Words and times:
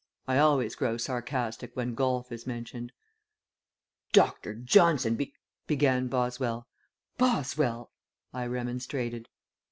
I 0.27 0.39
always 0.39 0.73
grow 0.73 0.97
sarcastic 0.97 1.75
when 1.75 1.93
golf 1.93 2.31
is 2.31 2.47
mentioned. 2.47 2.91
"Dr. 4.13 4.55
Johnson 4.55 5.13
be" 5.13 5.35
began 5.71 6.07
Boswell. 6.07 6.65
"Boswell!" 7.19 7.91
I 8.33 8.47
remonstrated. 8.47 9.29